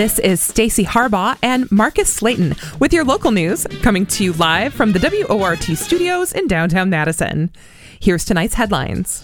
[0.00, 4.72] This is Stacy Harbaugh and Marcus Slayton with your local news coming to you live
[4.72, 7.50] from the WORT studios in downtown Madison.
[8.00, 9.22] Here's tonight's headlines.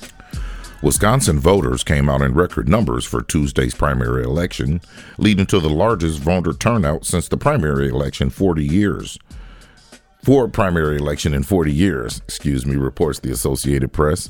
[0.83, 4.83] Wisconsin voters came out in record numbers for Tuesday's primary election,
[5.17, 9.19] leading to the largest voter turnout since the primary election 40 years.
[10.25, 14.29] For primary election in 40 years, excuse me, reports the Associated Press.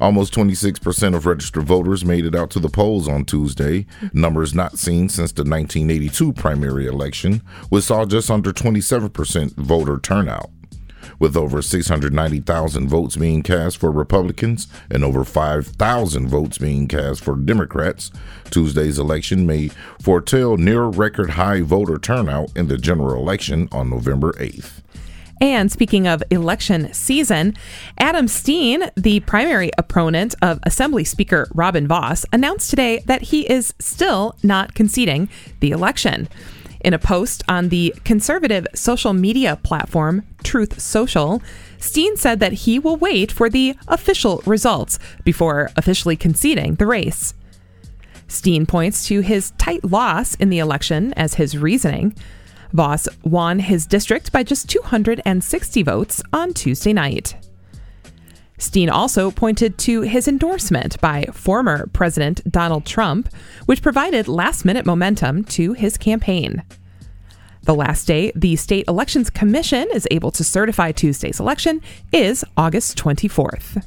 [0.00, 4.78] Almost 26% of registered voters made it out to the polls on Tuesday, numbers not
[4.78, 10.50] seen since the 1982 primary election, which saw just under 27% voter turnout.
[11.18, 17.34] With over 690,000 votes being cast for Republicans and over 5,000 votes being cast for
[17.34, 18.12] Democrats,
[18.50, 19.70] Tuesday's election may
[20.00, 24.77] foretell near record high voter turnout in the general election on November 8th.
[25.40, 27.56] And speaking of election season,
[27.98, 33.72] Adam Steen, the primary opponent of Assembly Speaker Robin Vos, announced today that he is
[33.78, 35.28] still not conceding
[35.60, 36.28] the election.
[36.80, 41.42] In a post on the conservative social media platform Truth Social,
[41.78, 47.34] Steen said that he will wait for the official results before officially conceding the race.
[48.28, 52.14] Steen points to his tight loss in the election as his reasoning.
[52.72, 57.34] Vos won his district by just 260 votes on Tuesday night.
[58.58, 63.32] Steen also pointed to his endorsement by former President Donald Trump,
[63.66, 66.62] which provided last minute momentum to his campaign.
[67.62, 71.80] The last day the State Elections Commission is able to certify Tuesday's election
[72.12, 73.84] is August 24th.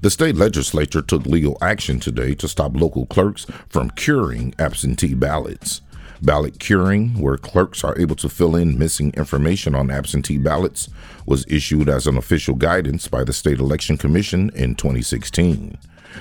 [0.00, 5.80] The state legislature took legal action today to stop local clerks from curing absentee ballots.
[6.22, 10.88] Ballot curing, where clerks are able to fill in missing information on absentee ballots,
[11.26, 15.78] was issued as an official guidance by the State Election Commission in 2016.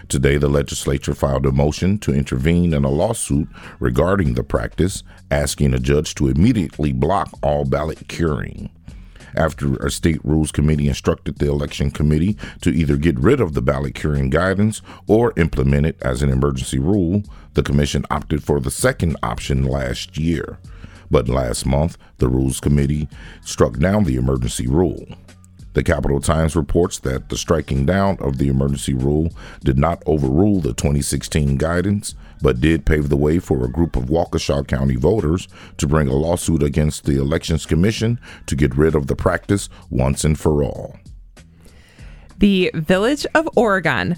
[0.07, 3.47] Today, the legislature filed a motion to intervene in a lawsuit
[3.79, 8.69] regarding the practice, asking a judge to immediately block all ballot curing
[9.37, 13.61] after a state rules committee instructed the election committee to either get rid of the
[13.61, 17.23] ballot curing guidance or implement it as an emergency rule.
[17.53, 20.57] The commission opted for the second option last year.
[21.09, 23.07] But last month, the Rules Committee
[23.41, 25.05] struck down the emergency rule.
[25.73, 29.29] The Capital Times reports that the striking down of the emergency rule
[29.63, 34.05] did not overrule the 2016 guidance, but did pave the way for a group of
[34.05, 35.47] Waukesha County voters
[35.77, 40.23] to bring a lawsuit against the Elections Commission to get rid of the practice once
[40.23, 40.97] and for all.
[42.39, 44.15] The Village of Oregon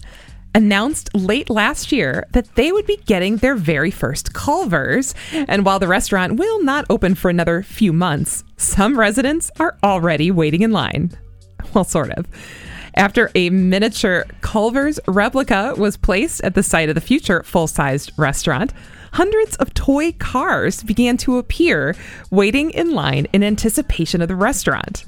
[0.56, 5.14] announced late last year that they would be getting their very first Culver's.
[5.32, 10.32] And while the restaurant will not open for another few months, some residents are already
[10.32, 11.18] waiting in line.
[11.74, 12.26] Well, sort of.
[12.96, 18.12] After a miniature Culver's replica was placed at the site of the future full sized
[18.18, 18.74] restaurant,
[19.14, 21.96] hundreds of toy cars began to appear,
[22.32, 25.06] waiting in line in anticipation of the restaurant.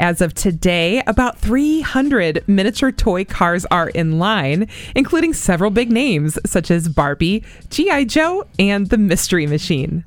[0.00, 6.38] As of today, about 300 miniature toy cars are in line, including several big names
[6.44, 8.04] such as Barbie, G.I.
[8.04, 10.04] Joe, and the Mystery Machine.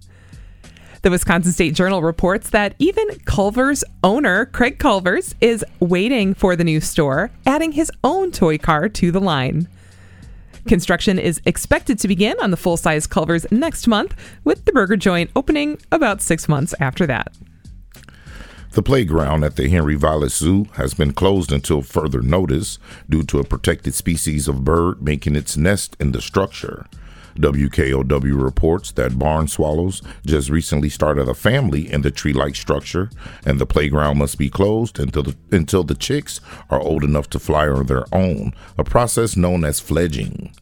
[1.05, 6.63] The Wisconsin State Journal reports that even Culver's owner, Craig Culver's, is waiting for the
[6.63, 9.67] new store, adding his own toy car to the line.
[10.67, 14.97] Construction is expected to begin on the full size Culver's next month, with the burger
[14.97, 17.31] joint opening about six months after that.
[18.71, 23.37] The playground at the Henry Vilas Zoo has been closed until further notice due to
[23.37, 26.87] a protected species of bird making its nest in the structure.
[27.35, 33.09] WKOW reports that barn swallows just recently started a family in the tree like structure,
[33.45, 37.39] and the playground must be closed until the, until the chicks are old enough to
[37.39, 40.53] fly on their own, a process known as fledging.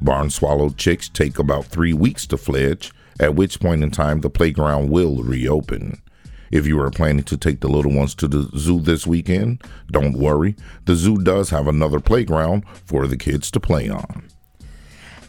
[0.00, 4.30] Barn swallow chicks take about three weeks to fledge, at which point in time the
[4.30, 6.02] playground will reopen.
[6.50, 10.18] If you are planning to take the little ones to the zoo this weekend, don't
[10.18, 10.54] worry.
[10.84, 14.28] The zoo does have another playground for the kids to play on.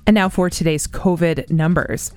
[0.07, 2.11] And now for today's COVID numbers.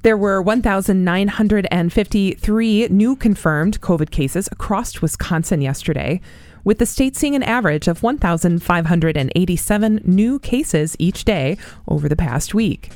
[0.00, 6.22] There were 1,953 new confirmed COVID cases across Wisconsin yesterday,
[6.64, 12.54] with the state seeing an average of 1,587 new cases each day over the past
[12.54, 12.92] week.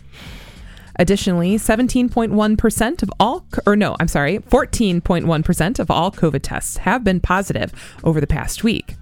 [0.96, 7.20] Additionally, 17.1% of all, or no, I'm sorry, 14.1% of all COVID tests have been
[7.20, 7.70] positive
[8.02, 8.96] over the past week.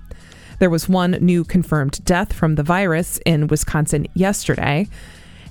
[0.58, 4.88] There was one new confirmed death from the virus in Wisconsin yesterday.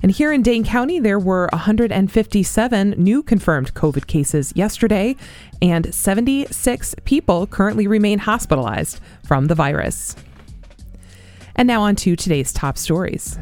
[0.02, 5.16] And here in Dane County, there were 157 new confirmed COVID cases yesterday,
[5.62, 10.14] and 76 people currently remain hospitalized from the virus.
[11.56, 13.38] And now on to today's top stories.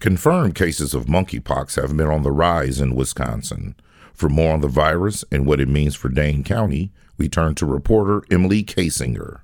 [0.00, 3.74] Confirmed cases of monkeypox have been on the rise in Wisconsin.
[4.18, 7.64] For more on the virus and what it means for Dane County, we turn to
[7.64, 9.42] reporter Emily Kasinger.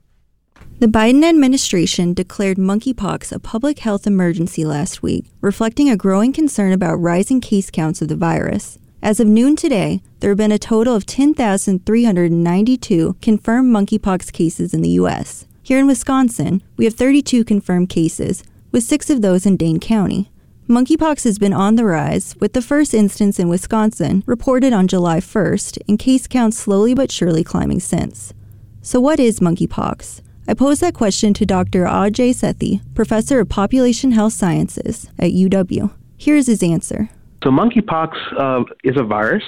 [0.80, 6.72] The Biden administration declared monkeypox a public health emergency last week, reflecting a growing concern
[6.72, 8.76] about rising case counts of the virus.
[9.00, 14.82] As of noon today, there have been a total of 10,392 confirmed monkeypox cases in
[14.82, 15.46] the U.S.
[15.62, 18.42] Here in Wisconsin, we have 32 confirmed cases,
[18.72, 20.32] with six of those in Dane County.
[20.68, 25.18] Monkeypox has been on the rise, with the first instance in Wisconsin reported on July
[25.20, 28.32] 1st, and case counts slowly but surely climbing since.
[28.80, 30.22] So, what is monkeypox?
[30.48, 31.84] I posed that question to Dr.
[31.84, 35.90] Ajay Sethi, professor of population health sciences at UW.
[36.16, 37.10] Here's his answer.
[37.42, 39.44] So, monkeypox uh, is a virus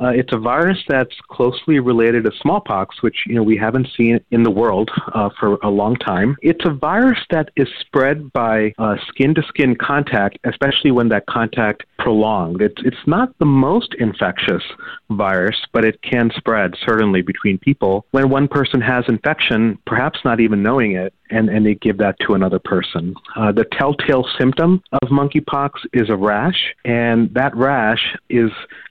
[0.00, 4.20] uh, it's a virus that's closely related to smallpox, which you know we haven't seen
[4.30, 6.36] in the world uh, for a long time.
[6.42, 8.72] It's a virus that is spread by
[9.08, 12.62] skin to skin contact, especially when that contact prolonged.
[12.62, 14.62] It's it's not the most infectious
[15.10, 20.40] virus, but it can spread certainly between people when one person has infection, perhaps not
[20.40, 23.14] even knowing it, and, and they give that to another person.
[23.36, 28.50] Uh, the telltale symptom of monkeypox is a rash, and that rash is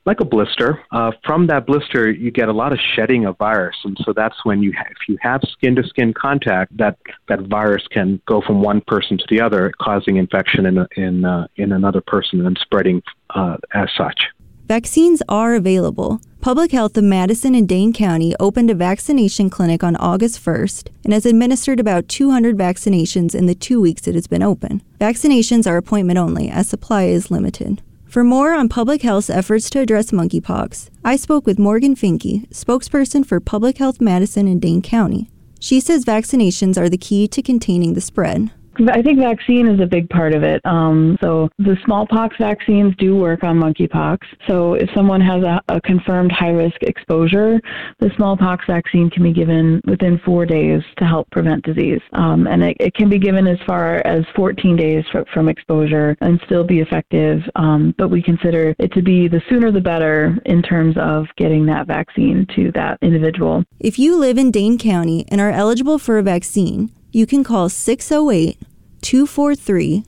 [0.10, 0.84] like a blister.
[0.92, 4.36] Uh, from that blister, you get a lot of shedding of virus, and so that's
[4.44, 6.98] when you, ha- if you have skin-to-skin contact, that
[7.28, 11.26] that virus can go from one person to the other, causing infection in a, in
[11.26, 13.04] uh, in another person and spreading
[13.36, 14.20] uh, as such.
[14.66, 16.22] Vaccines are available.
[16.42, 21.14] Public Health of Madison and Dane County opened a vaccination clinic on August 1st and
[21.14, 24.82] has administered about 200 vaccinations in the two weeks it has been open.
[25.00, 27.82] Vaccinations are appointment only, as supply is limited.
[28.10, 33.24] For more on public health's efforts to address monkeypox, I spoke with Morgan Finke, spokesperson
[33.24, 35.30] for Public Health Madison and Dane County.
[35.60, 38.50] She says vaccinations are the key to containing the spread.
[38.88, 40.62] I think vaccine is a big part of it.
[40.66, 44.20] Um, so the smallpox vaccines do work on monkeypox.
[44.48, 47.60] So if someone has a, a confirmed high risk exposure,
[48.00, 52.02] the smallpox vaccine can be given within four days to help prevent disease.
[52.14, 55.04] Um, and it, it, can be given as far as 14 days
[55.34, 57.42] from exposure and still be effective.
[57.56, 61.66] Um, but we consider it to be the sooner the better in terms of getting
[61.68, 63.64] that vaccine to that individual.
[63.80, 67.70] If you live in Dane County and are eligible for a vaccine, you can call
[67.70, 68.58] 608
[69.02, 70.04] 243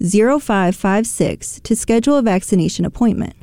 [0.00, 3.34] 0556 to schedule a vaccination appointment.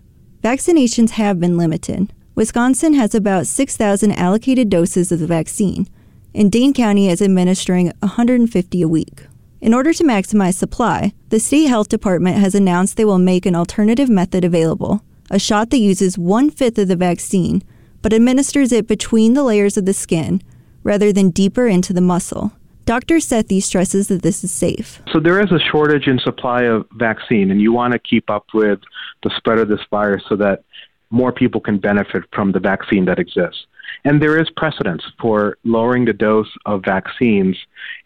[0.44, 2.12] Vaccinations have been limited.
[2.36, 5.88] Wisconsin has about 6,000 allocated doses of the vaccine,
[6.34, 9.28] and Dane County is administering 150 a week.
[9.60, 13.56] In order to maximize supply, the state health department has announced they will make an
[13.56, 17.64] alternative method available a shot that uses one fifth of the vaccine,
[18.02, 20.42] but administers it between the layers of the skin
[20.84, 22.52] rather than deeper into the muscle.
[22.92, 23.20] Dr.
[23.20, 25.02] Sethi stresses that this is safe.
[25.14, 28.48] So there is a shortage in supply of vaccine, and you want to keep up
[28.54, 28.80] with
[29.24, 30.66] the spread of this virus so that
[31.10, 33.66] more people can benefit from the vaccine that exists.
[34.04, 37.56] And there is precedence for lowering the dose of vaccines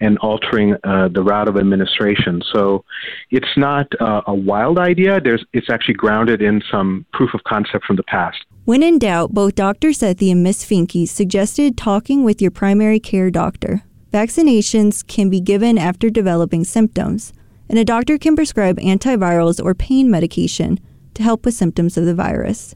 [0.01, 2.43] and altering uh, the route of administration.
[2.53, 2.85] So
[3.31, 5.19] it's not uh, a wild idea.
[5.19, 8.37] There's, it's actually grounded in some proof of concept from the past.
[8.65, 9.89] When in doubt, both Dr.
[9.89, 10.63] Sethi and Ms.
[10.63, 13.81] Finke suggested talking with your primary care doctor.
[14.15, 17.33] Vaccinations can be given after developing symptoms,
[17.67, 20.79] and a doctor can prescribe antivirals or pain medication
[21.15, 22.73] to help with symptoms of the virus.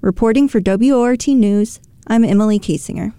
[0.00, 3.12] Reporting for WORT News, I'm Emily Kasinger.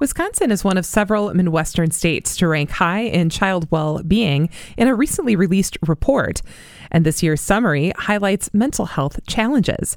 [0.00, 4.88] Wisconsin is one of several Midwestern states to rank high in child well being in
[4.88, 6.42] a recently released report.
[6.90, 9.96] And this year's summary highlights mental health challenges.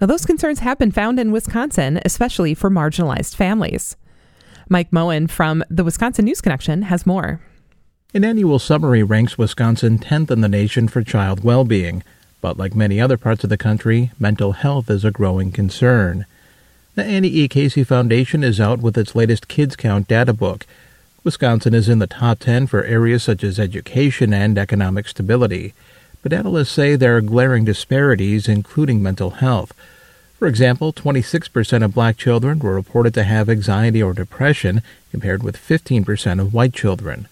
[0.00, 3.94] Now, those concerns have been found in Wisconsin, especially for marginalized families.
[4.68, 7.40] Mike Moen from the Wisconsin News Connection has more.
[8.14, 12.02] An annual summary ranks Wisconsin 10th in the nation for child well being,
[12.40, 16.26] but like many other parts of the country, mental health is a growing concern.
[16.94, 17.48] The Annie E.
[17.48, 20.66] Casey Foundation is out with its latest Kids Count data book.
[21.24, 25.72] Wisconsin is in the top 10 for areas such as education and economic stability,
[26.22, 29.72] but analysts say there are glaring disparities, including mental health.
[30.42, 34.82] For example, 26% of black children were reported to have anxiety or depression,
[35.12, 37.28] compared with 15% of white children.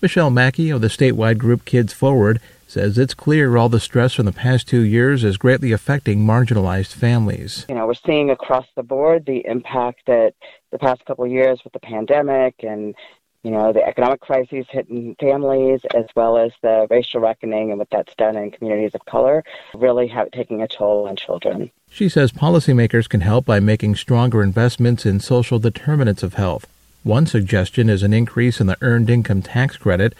[0.00, 4.24] Michelle Mackey of the statewide group Kids Forward says it's clear all the stress from
[4.24, 7.66] the past two years is greatly affecting marginalized families.
[7.68, 10.32] You know, we're seeing across the board the impact that
[10.70, 12.94] the past couple of years with the pandemic and
[13.42, 17.90] you know, the economic crises hitting families as well as the racial reckoning and what
[17.90, 19.44] that's done in communities of color
[19.74, 21.70] really have taking a toll on children.
[21.96, 26.66] She says policymakers can help by making stronger investments in social determinants of health.
[27.04, 30.12] One suggestion is an increase in the earned income tax credit.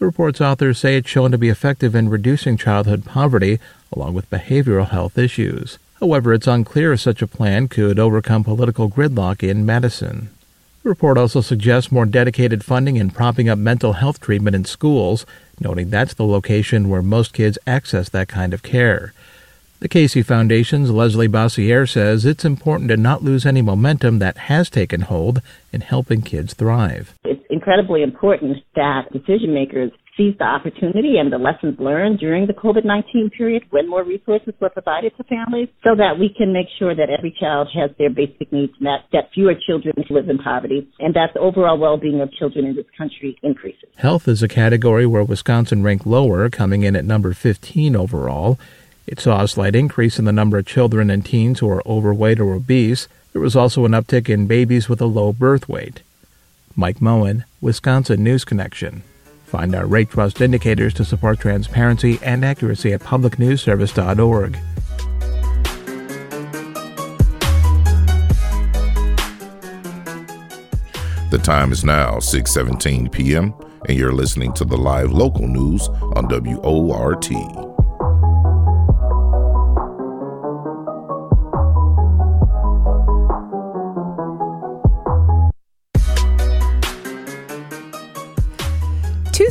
[0.00, 3.60] The report's authors say it's shown to be effective in reducing childhood poverty,
[3.92, 5.78] along with behavioral health issues.
[6.00, 10.28] However, it's unclear if such a plan could overcome political gridlock in Madison.
[10.82, 15.24] The report also suggests more dedicated funding in propping up mental health treatment in schools,
[15.60, 19.12] noting that's the location where most kids access that kind of care.
[19.82, 24.70] The Casey Foundation's Leslie Boissiere says it's important to not lose any momentum that has
[24.70, 27.14] taken hold in helping kids thrive.
[27.24, 32.52] It's incredibly important that decision makers seize the opportunity and the lessons learned during the
[32.52, 36.68] COVID 19 period when more resources were provided to families so that we can make
[36.78, 40.88] sure that every child has their basic needs met, that fewer children live in poverty,
[41.00, 43.88] and that the overall well being of children in this country increases.
[43.96, 48.60] Health is a category where Wisconsin ranked lower, coming in at number 15 overall.
[49.06, 52.40] It saw a slight increase in the number of children and teens who are overweight
[52.40, 53.08] or obese.
[53.32, 56.02] There was also an uptick in babies with a low birth weight.
[56.76, 59.02] Mike Moen, Wisconsin News Connection.
[59.44, 64.58] Find our rate trust indicators to support transparency and accuracy at publicnewsservice.org.
[71.30, 73.54] The time is now 6:17 p.m.
[73.88, 77.71] and you're listening to the live local news on WORT.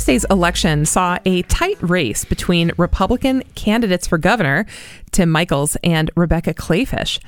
[0.02, 4.66] Tuesday's election saw a tight race between Republican candidates for governor,
[5.12, 7.20] Tim Michels, and Rebecca Kleefisch.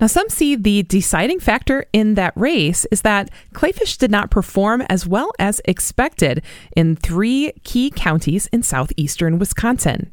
[0.00, 4.82] Now, some see the deciding factor in that race is that Clayfish did not perform
[4.88, 6.42] as well as expected
[6.74, 10.12] in three key counties in southeastern Wisconsin.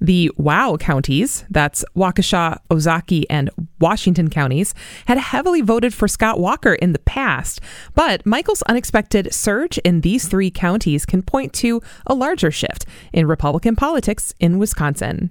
[0.00, 3.50] The WOW counties, that's Waukesha, Ozaukee, and
[3.80, 4.74] Washington counties,
[5.06, 7.60] had heavily voted for Scott Walker in the past,
[7.94, 13.26] but Michels' unexpected surge in these three counties can point to a larger shift in
[13.26, 15.30] Republican politics in Wisconsin.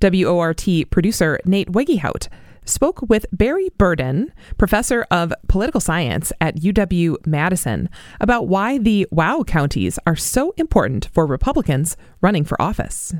[0.00, 2.28] WORT producer Nate Wegehout
[2.64, 7.88] spoke with Barry Burden, professor of political science at UW Madison,
[8.20, 13.14] about why the WOW counties are so important for Republicans running for office.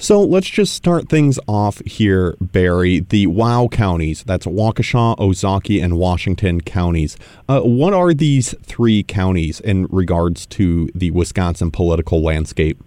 [0.00, 3.00] So let's just start things off here, Barry.
[3.00, 7.16] The WOW counties, that's Waukesha, Ozaukee, and Washington counties.
[7.48, 12.80] Uh, what are these three counties in regards to the Wisconsin political landscape?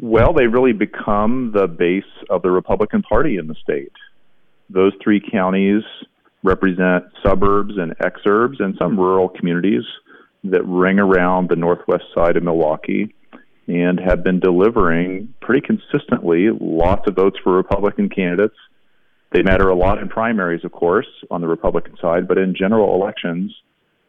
[0.00, 3.92] Well, they really become the base of the Republican Party in the state.
[4.70, 5.82] Those three counties
[6.42, 9.84] represent suburbs and exurbs and some rural communities
[10.44, 13.14] that ring around the northwest side of Milwaukee
[13.66, 18.56] and have been delivering pretty consistently lots of votes for Republican candidates.
[19.32, 22.94] They matter a lot in primaries, of course, on the Republican side, but in general
[22.94, 23.54] elections,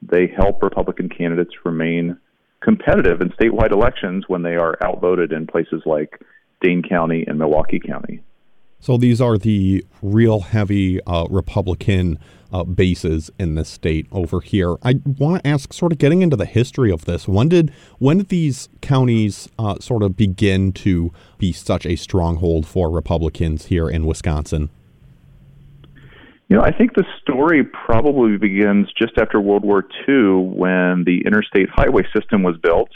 [0.01, 2.17] they help Republican candidates remain
[2.61, 6.21] competitive in statewide elections when they are outvoted in places like
[6.61, 8.21] Dane County and Milwaukee County.
[8.79, 12.17] So these are the real heavy uh, Republican
[12.51, 14.75] uh, bases in this state over here.
[14.83, 17.27] I want to ask, sort of getting into the history of this.
[17.27, 22.65] When did when did these counties uh, sort of begin to be such a stronghold
[22.65, 24.69] for Republicans here in Wisconsin?
[26.47, 31.21] You know, I think the story probably begins just after World War II when the
[31.25, 32.89] interstate highway system was built,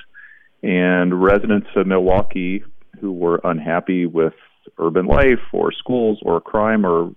[0.64, 2.64] and residents of Milwaukee
[3.00, 4.34] who were unhappy with
[4.78, 7.14] urban life or schools or crime or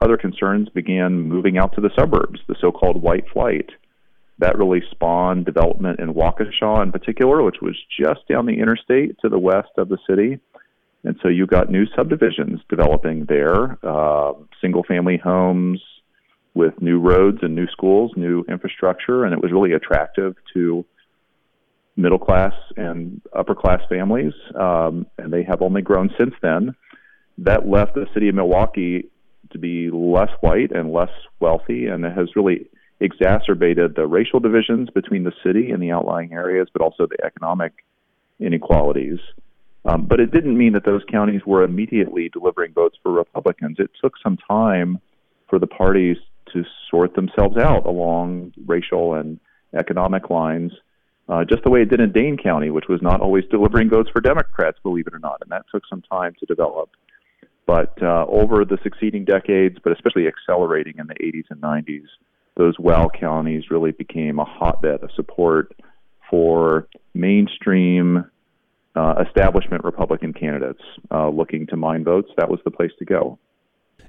[0.00, 3.70] other concerns began moving out to the suburbs, the so called white flight.
[4.38, 9.28] That really spawned development in Waukesha in particular, which was just down the interstate to
[9.28, 10.40] the west of the city.
[11.04, 15.82] And so you got new subdivisions developing there, uh, single family homes
[16.54, 20.84] with new roads and new schools, new infrastructure, and it was really attractive to
[22.00, 24.32] middle class and upper class families.
[24.54, 26.74] Um, and they have only grown since then.
[27.38, 29.10] That left the city of Milwaukee
[29.52, 32.68] to be less white and less wealthy, and it has really
[33.00, 37.72] exacerbated the racial divisions between the city and the outlying areas, but also the economic
[38.38, 39.18] inequalities.
[39.86, 43.76] Um, but it didn't mean that those counties were immediately delivering votes for Republicans.
[43.78, 44.98] It took some time
[45.48, 46.18] for the parties
[46.52, 49.40] to sort themselves out along racial and
[49.74, 50.72] economic lines,
[51.30, 54.10] uh, just the way it did in Dane County, which was not always delivering votes
[54.12, 55.38] for Democrats, believe it or not.
[55.40, 56.90] And that took some time to develop.
[57.66, 62.06] But uh, over the succeeding decades, but especially accelerating in the 80s and 90s,
[62.56, 65.72] those WOW counties really became a hotbed of support
[66.28, 68.24] for mainstream
[68.96, 70.82] uh, establishment Republican candidates
[71.12, 72.28] uh, looking to mine votes.
[72.38, 73.38] That was the place to go.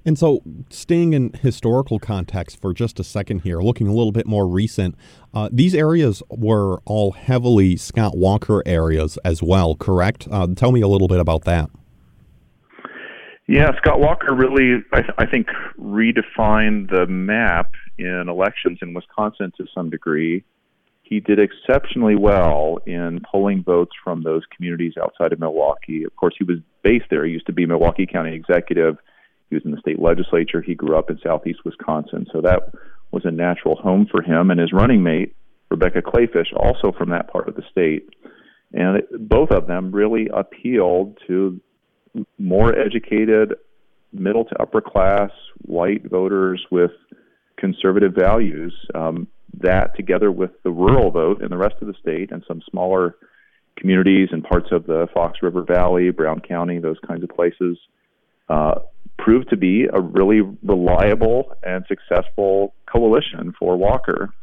[0.03, 4.25] And so, staying in historical context for just a second here, looking a little bit
[4.25, 4.95] more recent,
[5.33, 10.27] uh, these areas were all heavily Scott Walker areas as well, correct?
[10.31, 11.69] Uh, tell me a little bit about that.
[13.47, 15.47] Yeah, Scott Walker really, I, th- I think,
[15.79, 20.43] redefined the map in elections in Wisconsin to some degree.
[21.03, 26.05] He did exceptionally well in pulling votes from those communities outside of Milwaukee.
[26.05, 27.25] Of course, he was based there.
[27.25, 28.97] He used to be Milwaukee County executive.
[29.51, 30.61] He was in the state legislature.
[30.61, 32.25] He grew up in southeast Wisconsin.
[32.31, 32.71] So that
[33.11, 34.49] was a natural home for him.
[34.49, 35.35] And his running mate,
[35.69, 38.09] Rebecca Kleefisch, also from that part of the state.
[38.71, 41.59] And it, both of them really appealed to
[42.39, 43.55] more educated,
[44.13, 45.31] middle to upper class
[45.63, 46.91] white voters with
[47.57, 48.73] conservative values.
[48.95, 49.27] Um,
[49.59, 53.17] that, together with the rural vote in the rest of the state and some smaller
[53.77, 57.77] communities and parts of the Fox River Valley, Brown County, those kinds of places,
[58.51, 58.79] uh,
[59.17, 64.33] proved to be a really reliable and successful coalition for Walker.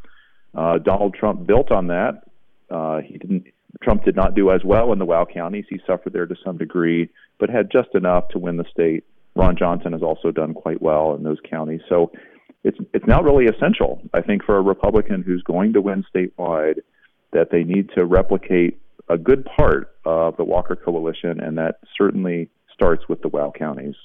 [0.54, 2.22] Uh, Donald Trump built on that.
[2.70, 3.44] Uh, he didn't.
[3.82, 5.66] Trump did not do as well in the WOW counties.
[5.68, 9.04] He suffered there to some degree, but had just enough to win the state.
[9.36, 11.82] Ron Johnson has also done quite well in those counties.
[11.88, 12.10] So
[12.64, 16.80] it's it's now really essential, I think, for a Republican who's going to win statewide
[17.32, 22.48] that they need to replicate a good part of the Walker coalition, and that certainly
[22.78, 23.96] starts with the WOW counties.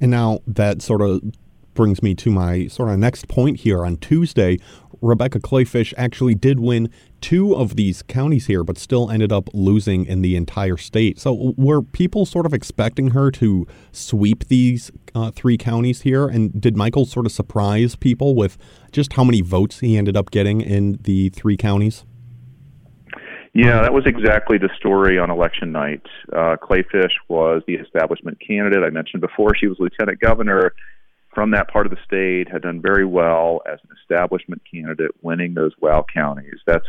[0.00, 1.20] And now that sort of
[1.74, 3.84] brings me to my sort of next point here.
[3.84, 4.58] On Tuesday,
[5.02, 6.88] Rebecca Kleefisch actually did win
[7.20, 11.18] two of these counties here, but still ended up losing in the entire state.
[11.18, 16.26] So, were people sort of expecting her to sweep these uh, three counties here?
[16.26, 18.56] And did Michael sort of surprise people with
[18.92, 22.04] just how many votes he ended up getting in the three counties?
[23.52, 26.02] Yeah, that was exactly the story on election night.
[26.32, 28.84] Uh, Kleefisch was the establishment candidate.
[28.84, 30.72] I mentioned before she was lieutenant governor
[31.34, 35.54] from that part of the state, had done very well as an establishment candidate, winning
[35.54, 36.58] those WOW counties.
[36.66, 36.86] That's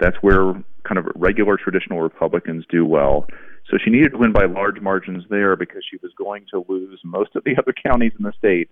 [0.00, 0.52] that's where
[0.84, 3.26] kind of regular traditional Republicans do well.
[3.68, 7.00] So she needed to win by large margins there because she was going to lose
[7.04, 8.70] most of the other counties in the state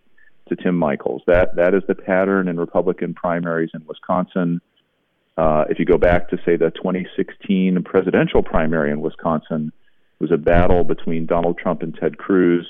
[0.49, 1.23] to Tim Michels.
[1.27, 4.61] That that is the pattern in Republican primaries in Wisconsin.
[5.37, 9.73] Uh, if you go back to say the 2016 presidential primary in Wisconsin,
[10.19, 12.67] it was a battle between Donald Trump and Ted Cruz.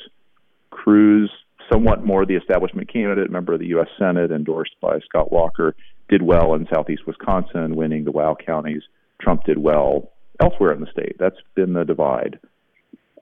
[0.70, 1.31] Cruz
[1.70, 3.88] somewhat more the establishment candidate, member of the U.S.
[3.98, 5.74] Senate, endorsed by Scott Walker,
[6.09, 8.83] did well in southeast Wisconsin, winning the WOW counties.
[9.20, 11.16] Trump did well elsewhere in the state.
[11.18, 12.38] That's been the divide.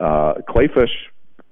[0.00, 0.88] Uh, Kleefisch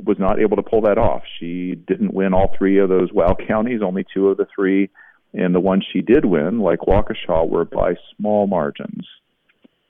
[0.05, 1.23] was not able to pull that off.
[1.39, 4.91] She didn't win all three of those WOW counties, only two of the three.
[5.35, 9.07] And the ones she did win, like Waukesha, were by small margins.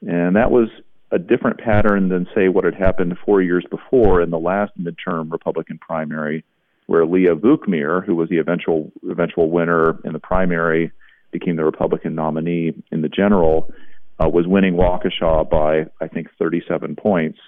[0.01, 0.69] And that was
[1.11, 5.31] a different pattern than, say, what had happened four years before in the last midterm
[5.31, 6.43] Republican primary
[6.87, 10.91] where Leah Vukmir, who was the eventual eventual winner in the primary,
[11.31, 13.71] became the Republican nominee in the general,
[14.23, 17.39] uh, was winning Waukesha by I think 37 points.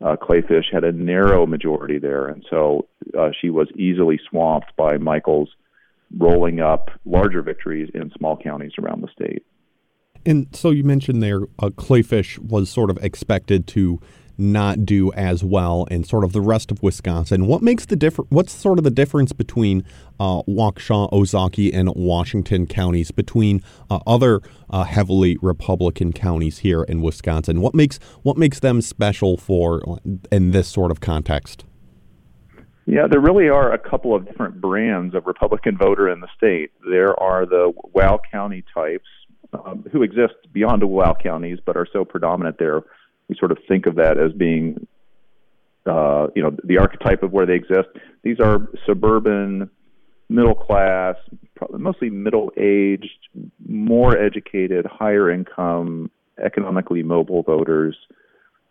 [0.00, 2.86] Uh, Kleefisch had a narrow majority there, and so
[3.18, 5.48] uh, she was easily swamped by Michels
[6.16, 9.44] rolling up larger victories in small counties around the state.
[10.26, 14.00] And so you mentioned there, uh, Kleefisch was sort of expected to
[14.36, 17.46] not do as well in sort of the rest of Wisconsin.
[17.46, 18.30] What makes the difference?
[18.30, 19.84] What's sort of the difference between
[20.18, 27.00] uh, Waukesha, Ozaukee, and Washington counties between uh, other uh, heavily Republican counties here in
[27.00, 27.60] Wisconsin?
[27.60, 30.00] What makes what makes them special for
[30.32, 31.64] in this sort of context?
[32.86, 36.70] Yeah, there really are a couple of different brands of Republican voter in the state.
[36.88, 39.08] There are the WOW County types
[39.52, 42.82] um, who exist beyond the WOW counties but are so predominant there
[43.28, 44.86] we sort of think of that as being,
[45.86, 47.88] uh, you know, the archetype of where they exist.
[48.22, 49.70] These are suburban,
[50.28, 51.16] middle class,
[51.70, 53.28] mostly middle aged,
[53.66, 56.10] more educated, higher income,
[56.42, 57.96] economically mobile voters,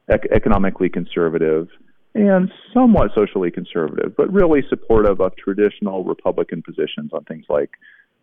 [0.10, 1.68] ec- economically conservative,
[2.16, 7.72] and somewhat socially conservative, but really supportive of traditional Republican positions on things like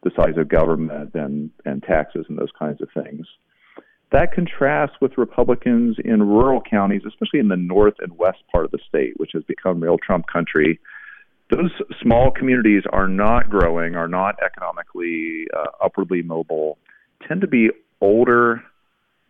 [0.03, 3.27] the size of government and, and taxes and those kinds of things.
[4.13, 8.71] That contrasts with Republicans in rural counties, especially in the north and west part of
[8.71, 10.81] the state, which has become real Trump country.
[11.51, 16.79] Those small communities are not growing, are not economically uh, upwardly mobile,
[17.27, 18.63] tend to be older,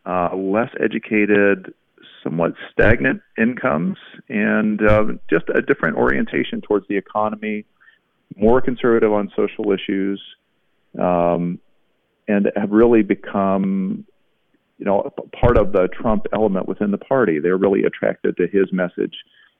[0.06, 1.74] uh, less educated,
[2.22, 3.96] somewhat stagnant incomes,
[4.28, 7.64] and uh, just a different orientation towards the economy,
[8.36, 10.20] more conservative on social issues,
[10.98, 11.58] um,
[12.28, 14.04] and have really become
[14.80, 17.38] you know, part of the Trump element within the party.
[17.38, 19.14] They're really attracted to his message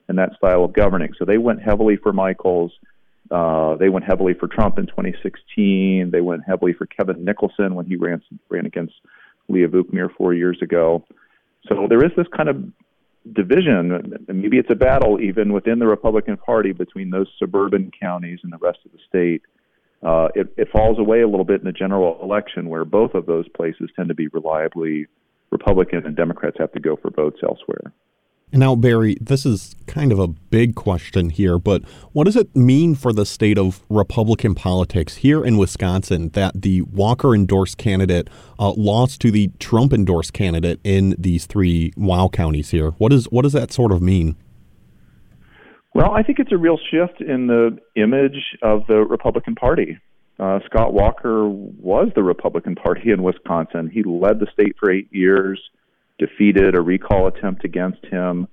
[0.07, 1.13] and that style of governing.
[1.17, 2.71] So they went heavily for Michels.
[3.29, 6.09] Uh, they went heavily for Trump in 2016.
[6.11, 8.93] They went heavily for Kevin Nicholson when he ran ran against
[9.47, 11.05] Leah Vukmir four years ago.
[11.67, 12.63] So there is this kind of
[13.33, 14.25] division.
[14.27, 18.57] Maybe it's a battle even within the Republican Party between those suburban counties and the
[18.57, 19.41] rest of the state.
[20.03, 23.27] Uh, it, it falls away a little bit in the general election, where both of
[23.27, 25.05] those places tend to be reliably
[25.51, 27.93] Republican, and Democrats have to go for votes elsewhere.
[28.53, 32.95] Now, Barry, this is kind of a big question here, but what does it mean
[32.95, 38.73] for the state of Republican politics here in Wisconsin that the Walker endorsed candidate uh,
[38.75, 42.91] lost to the Trump endorsed candidate in these three WOW counties here?
[42.91, 44.35] What, is, what does that sort of mean?
[45.93, 49.97] Well, I think it's a real shift in the image of the Republican Party.
[50.39, 53.89] Uh, Scott Walker was the Republican Party in Wisconsin.
[53.89, 55.61] He led the state for eight years
[56.21, 58.47] defeated a recall attempt against him,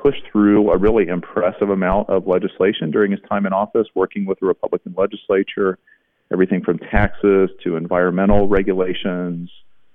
[0.00, 4.40] pushed through a really impressive amount of legislation during his time in office, working with
[4.40, 5.78] the Republican legislature,
[6.32, 9.50] everything from taxes to environmental regulations,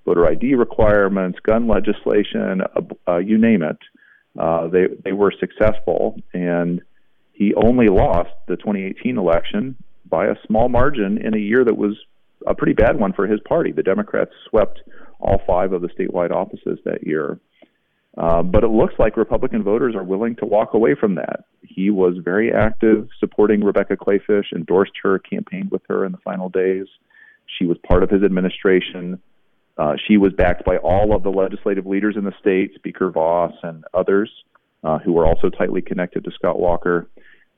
[0.06, 3.80] voter ID requirements, gun legislation, uh, uh, you name it.
[4.38, 6.82] Uh, they they were successful, and
[7.34, 9.76] he only lost the 2018 election
[10.08, 11.98] by a small margin in a year that was
[12.46, 13.72] a pretty bad one for his party.
[13.72, 14.82] The Democrats swept
[15.20, 17.40] all five of the statewide offices that year.
[18.18, 21.42] Uh, but it looks like Republican voters are willing to walk away from that.
[21.62, 26.50] He was very active supporting Rebecca Kleefisch, endorsed her, campaigned with her in the final
[26.50, 26.88] days.
[27.60, 29.22] She was part of his administration.
[29.78, 33.54] Uh, she was backed by all of the legislative leaders in the state, Speaker Vos
[33.62, 34.32] and others,
[34.84, 37.08] uh, who were also tightly connected to Scott Walker.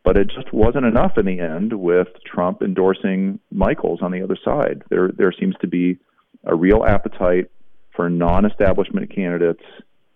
[0.03, 4.37] But it just wasn't enough in the end with Trump endorsing Michels on the other
[4.43, 4.83] side.
[4.89, 5.99] There, there seems to be
[6.45, 7.51] a real appetite
[7.95, 9.63] for non-establishment candidates,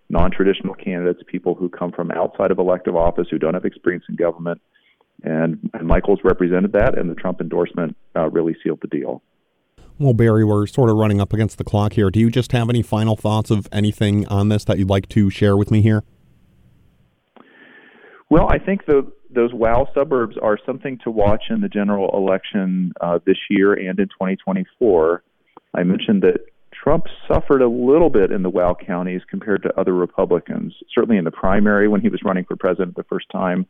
[0.08, 4.16] non-traditional candidates, people who come from outside of elective office who don't have experience in
[4.16, 4.60] government.
[5.22, 9.22] And, and Michels represented that, and the Trump endorsement uh, really sealed the deal.
[9.98, 12.10] Well, Barry, we're sort of running up against the clock here.
[12.10, 15.30] Do you just have any final thoughts of anything on this that you'd like to
[15.30, 16.02] share with me here?
[18.28, 22.92] Well, I think the, those WOW suburbs are something to watch in the general election
[23.00, 25.22] uh, this year and in 2024.
[25.74, 29.94] I mentioned that Trump suffered a little bit in the WOW counties compared to other
[29.94, 33.66] Republicans, certainly in the primary when he was running for president the first time,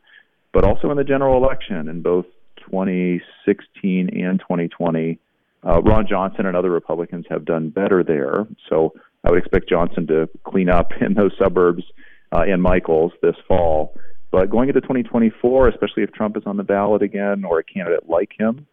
[0.52, 2.26] but also in the general election in both
[2.70, 5.18] 2016 and 2020.
[5.66, 8.46] Uh, Ron Johnson and other Republicans have done better there.
[8.68, 8.92] So
[9.24, 11.84] I would expect Johnson to clean up in those suburbs
[12.32, 13.94] uh, and Michels this fall.
[14.30, 18.08] But going into 2024, especially if Trump is on the ballot again or a candidate
[18.08, 18.66] like him,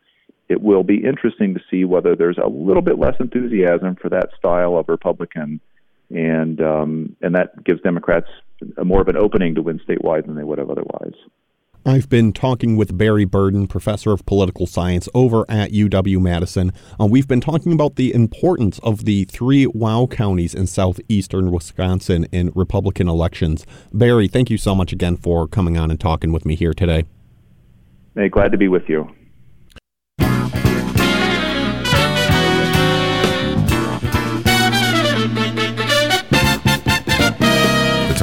[0.51, 4.29] it will be interesting to see whether there's a little bit less enthusiasm for that
[4.37, 5.61] style of Republican,
[6.09, 8.27] and um, and that gives Democrats
[8.83, 11.15] more of an opening to win statewide than they would have otherwise.
[11.83, 16.73] I've been talking with Barry Burden, professor of political science over at UW Madison.
[16.99, 22.25] Uh, we've been talking about the importance of the three WOW counties in southeastern Wisconsin
[22.31, 23.65] in Republican elections.
[23.91, 27.05] Barry, thank you so much again for coming on and talking with me here today.
[28.15, 29.09] Hey, glad to be with you.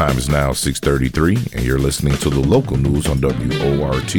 [0.09, 4.16] Time is now 6:33 and you're listening to the local news on WORT.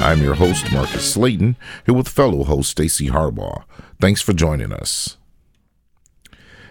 [0.00, 1.54] I'm your host Marcus Slayton
[1.86, 3.62] here with fellow host Stacy Harbaugh.
[4.00, 5.18] Thanks for joining us.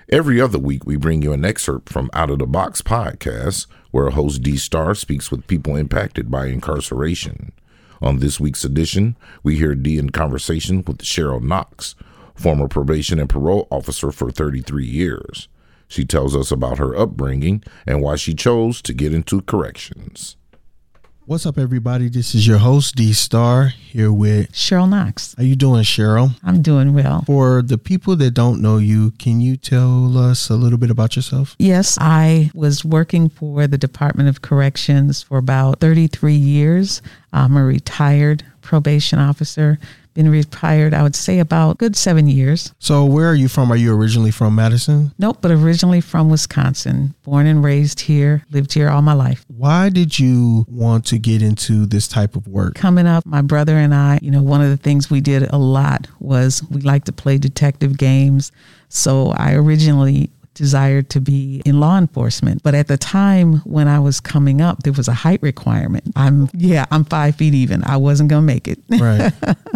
[0.10, 4.10] Every other week we bring you an excerpt from Out of the Box podcast where
[4.10, 7.54] host D Star speaks with people impacted by incarceration.
[8.02, 11.96] On this week's edition, we hear D in conversation with Cheryl Knox,
[12.36, 15.48] former probation and parole officer for 33 years.
[15.90, 20.38] She tells us about her upbringing and why she chose to get into corrections.
[21.26, 22.10] What's up, everybody?
[22.10, 25.34] This is your host, D Star, here with Cheryl Knox.
[25.36, 26.36] How you doing, Cheryl?
[26.44, 27.24] I'm doing well.
[27.26, 31.16] For the people that don't know you, can you tell us a little bit about
[31.16, 31.56] yourself?
[31.58, 37.02] Yes, I was working for the Department of Corrections for about 33 years.
[37.34, 39.80] I'm a retired probation officer
[40.14, 42.74] been retired, I would say about good seven years.
[42.80, 43.72] So, where are you from?
[43.72, 45.14] Are you originally from Madison?
[45.18, 47.14] Nope, but originally from Wisconsin.
[47.24, 49.46] Born and raised here, lived here all my life.
[49.48, 52.76] Why did you want to get into this type of work?
[52.76, 55.58] Coming up, my brother and I, you know, one of the things we did a
[55.58, 58.52] lot was we like to play detective games.
[58.90, 62.62] So I originally desired to be in law enforcement.
[62.62, 66.04] But at the time when I was coming up, there was a height requirement.
[66.18, 67.82] I'm, yeah, I'm five feet even.
[67.86, 68.78] I wasn't going to make it.
[69.00, 69.32] Right.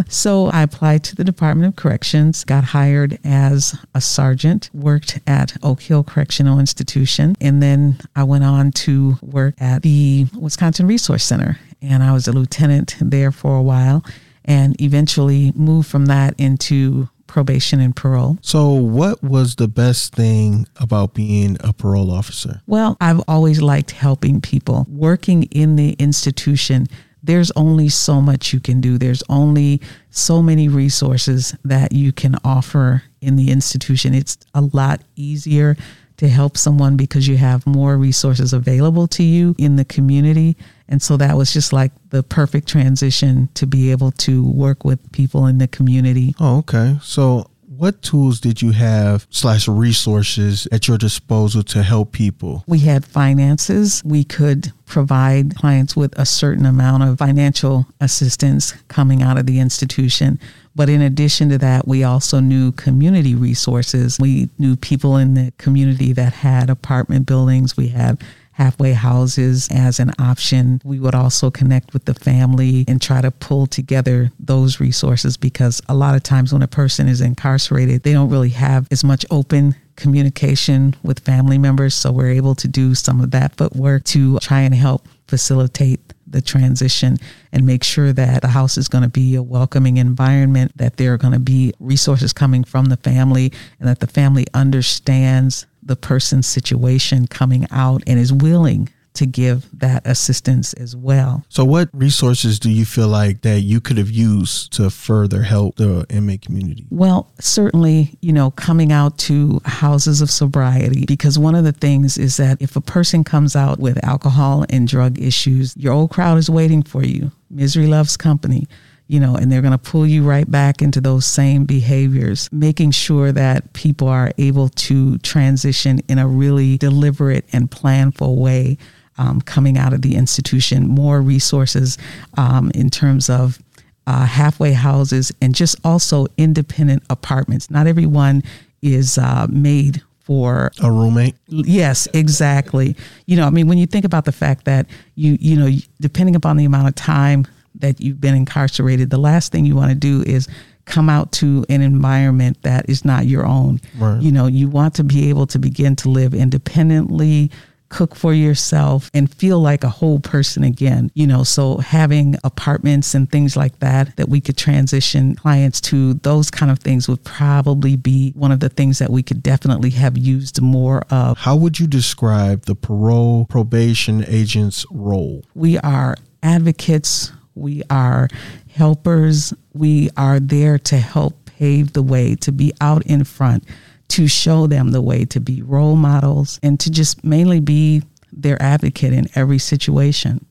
[0.10, 5.56] so I applied to the Department of Corrections, got hired as a sergeant, worked at
[5.64, 11.24] Oak Hill Correctional Institution, and then I went on to work at the Wisconsin Resource
[11.24, 11.58] Center.
[11.82, 14.04] And I was a lieutenant there for a while.
[14.46, 18.38] and eventually moved from that into probation and parole.
[18.42, 22.62] So, what was the best thing about being a parole officer?
[22.68, 24.86] Well, I've always liked helping people.
[24.88, 26.86] Working in the institution,
[27.24, 29.00] there's only so much you can do.
[29.00, 34.14] There's only so many resources that you can offer in the institution.
[34.14, 35.76] It's a lot easier
[36.18, 40.56] to help someone because you have more resources available to you in the community.
[40.88, 45.12] And so that was just like the perfect transition to be able to work with
[45.12, 46.36] people in the community.
[46.40, 46.98] Oh, okay.
[47.02, 52.64] So what tools did you have slash resources at your disposal to help people?
[52.68, 54.02] We had finances.
[54.06, 59.60] We could provide clients with a certain amount of financial assistance coming out of the
[59.60, 60.40] institution.
[60.76, 64.18] But in addition to that, we also knew community resources.
[64.20, 67.78] We knew people in the community that had apartment buildings.
[67.78, 70.80] We had halfway houses as an option.
[70.84, 75.82] We would also connect with the family and try to pull together those resources because
[75.90, 79.26] a lot of times when a person is incarcerated, they don't really have as much
[79.32, 81.94] open communication with family members.
[81.94, 86.00] So we're able to do some of that footwork to try and help facilitate
[86.34, 87.18] the transition
[87.54, 91.14] and make sure that the house is going to be a welcoming environment, that there
[91.14, 95.96] are going to be resources coming from the family, and that the family understands the
[95.96, 101.46] person's situation coming out and is willing to give that assistance as well.
[101.50, 105.76] So, what resources do you feel like that you could have used to further help
[105.76, 106.86] the inmate community?
[106.90, 112.18] Well, certainly, you know, coming out to houses of sobriety, because one of the things
[112.18, 116.38] is that if a person comes out with alcohol and drug issues, your old crowd
[116.38, 117.32] is waiting for you.
[117.50, 118.68] Misery loves company
[119.08, 122.92] you know, and they're going to pull you right back into those same behaviors, making
[122.92, 128.78] sure that people are able to transition in a really deliberate and planful way
[129.18, 131.98] um, coming out of the institution, more resources
[132.38, 133.60] um, in terms of
[134.08, 137.72] uh, halfway houses and just also independent apartments.
[137.72, 138.44] Not everyone
[138.82, 141.36] is uh, made for a roommate.
[141.48, 142.96] Yes, exactly.
[143.26, 146.36] You know, I mean, when you think about the fact that you, you know, depending
[146.36, 147.46] upon the amount of time
[147.76, 150.48] that you've been incarcerated, the last thing you want to do is
[150.86, 153.80] come out to an environment that is not your own.
[153.98, 154.22] Right.
[154.22, 157.52] You know, you want to be able to begin to live independently,
[157.94, 161.12] cook for yourself and feel like a whole person again.
[161.14, 166.16] You know, so having apartments and things like that that we could transition clients to,
[166.16, 169.92] those kind of things would probably be one of the things that we could definitely
[169.92, 171.38] have used more of.
[171.38, 175.46] How would you describe the parole probation agent's role?
[175.54, 178.28] We are advocates, we are
[178.72, 183.64] helpers, we are there to help pave the way, to be out in front
[184.10, 188.62] to show them the way to be role models and to just mainly be their
[188.62, 190.46] advocate in every situation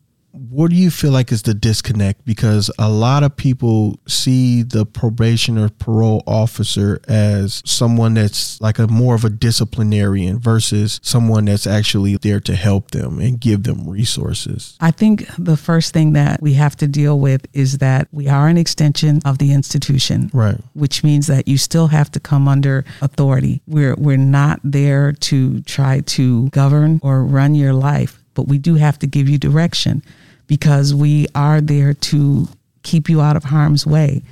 [0.52, 2.26] what do you feel like is the disconnect?
[2.26, 8.78] Because a lot of people see the probation or parole officer as someone that's like
[8.78, 13.62] a more of a disciplinarian versus someone that's actually there to help them and give
[13.62, 14.76] them resources.
[14.78, 18.46] I think the first thing that we have to deal with is that we are
[18.46, 20.30] an extension of the institution.
[20.34, 20.58] Right.
[20.74, 23.62] Which means that you still have to come under authority.
[23.66, 28.74] We're we're not there to try to govern or run your life, but we do
[28.74, 30.02] have to give you direction
[30.46, 32.48] because we are there to
[32.82, 34.22] keep you out of harm's way.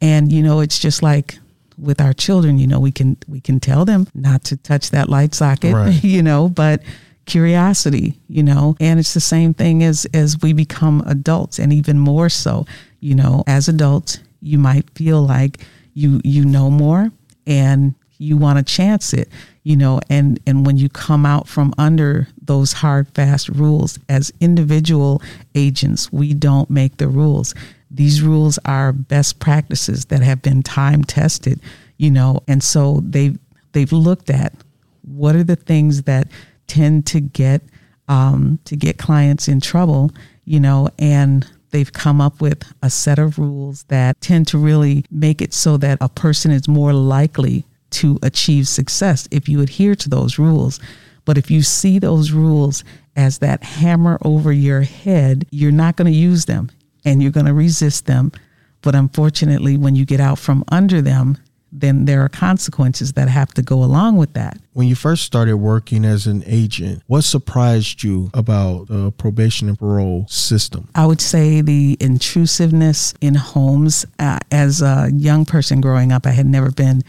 [0.00, 1.38] And you know, it's just like
[1.78, 5.08] with our children, you know, we can we can tell them not to touch that
[5.08, 6.04] light socket, right.
[6.04, 6.82] you know, but
[7.26, 11.98] curiosity, you know, and it's the same thing as as we become adults and even
[11.98, 12.66] more so,
[13.00, 17.10] you know, as adults, you might feel like you you know more
[17.46, 19.28] and you want to chance it
[19.64, 24.32] you know and and when you come out from under those hard fast rules as
[24.40, 25.22] individual
[25.54, 27.54] agents we don't make the rules.
[27.90, 31.60] These rules are best practices that have been time tested
[31.98, 33.34] you know and so they
[33.72, 34.54] they've looked at
[35.02, 36.28] what are the things that
[36.66, 37.62] tend to get
[38.08, 40.10] um, to get clients in trouble
[40.44, 45.04] you know and they've come up with a set of rules that tend to really
[45.10, 49.94] make it so that a person is more likely to achieve success if you adhere
[49.94, 50.80] to those rules.
[51.24, 52.84] But if you see those rules
[53.16, 56.70] as that hammer over your head, you're not going to use them
[57.04, 58.32] and you're going to resist them.
[58.80, 61.38] But unfortunately, when you get out from under them,
[61.72, 64.58] then there are consequences that have to go along with that.
[64.74, 69.78] When you first started working as an agent, what surprised you about the probation and
[69.78, 70.88] parole system?
[70.94, 74.04] I would say the intrusiveness in homes.
[74.18, 77.02] Uh, as a young person growing up, I had never been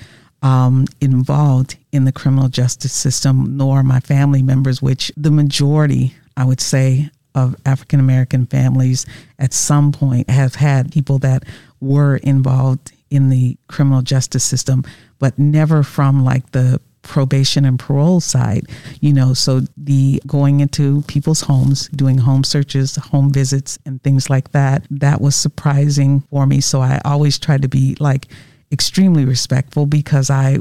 [0.44, 6.46] um, involved in the criminal justice system, nor my family members, which the majority, I
[6.46, 9.08] would say, of African American families
[9.40, 11.44] at some point have had people that
[11.80, 14.84] were involved in the criminal justice system,
[15.18, 18.66] but never from like the probation and parole side,
[19.02, 24.30] you know, so the going into people's homes, doing home searches, home visits, and things
[24.30, 26.62] like that, that was surprising for me.
[26.62, 28.28] So I always tried to be like
[28.74, 30.58] extremely respectful because I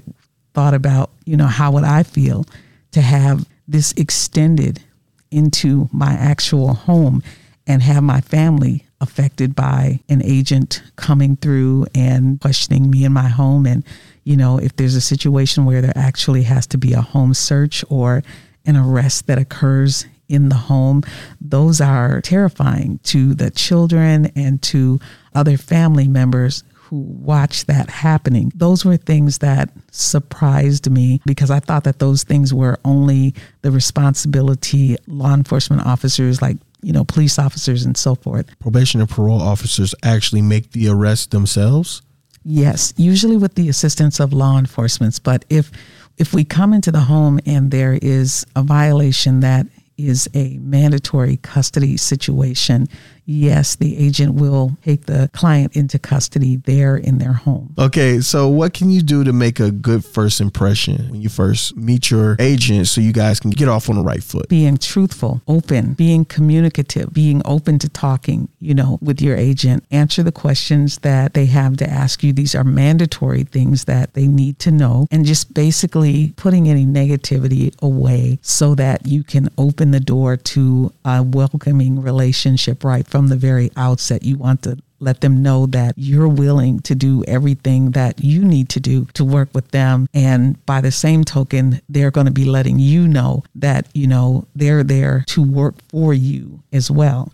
[0.55, 2.47] thought about, you know, how would I feel
[2.93, 4.83] to have this extended
[5.31, 7.23] into my actual home
[7.67, 13.29] and have my family affected by an agent coming through and questioning me in my
[13.29, 13.67] home.
[13.67, 13.85] And,
[14.25, 17.85] you know, if there's a situation where there actually has to be a home search
[17.89, 18.23] or
[18.65, 21.03] an arrest that occurs in the home,
[21.41, 25.01] those are terrifying to the children and to
[25.35, 28.53] other family members who watch that happening.
[28.55, 33.71] Those were things that surprised me because I thought that those things were only the
[33.71, 38.47] responsibility law enforcement officers like you know, police officers and so forth.
[38.59, 42.03] Probation and parole officers actually make the arrest themselves?
[42.45, 45.19] Yes, usually with the assistance of law enforcement.
[45.23, 45.71] But if
[46.19, 51.39] if we come into the home and there is a violation that is a mandatory
[51.39, 52.89] custody situation,
[53.25, 57.75] yes, the agent will take the client into custody there in their home.
[57.79, 61.77] Okay, so what can you do to make a good first impression when you first
[61.77, 64.49] meet your agent so you guys can get off on the right foot?
[64.49, 69.85] Being truthful, open, being communicative, being open to talking, you know, with your agent.
[69.91, 72.33] Answer the questions that they have to ask you.
[72.33, 77.75] These are mandatory things that they need to know and just basically putting any negativity
[77.81, 83.37] away so that you can open the door to a welcoming relationship right from the
[83.37, 84.23] very outset.
[84.23, 88.69] You want to let them know that you're willing to do everything that you need
[88.69, 90.07] to do to work with them.
[90.15, 94.47] And by the same token, they're going to be letting you know that, you know,
[94.55, 97.33] they're there to work for you as well.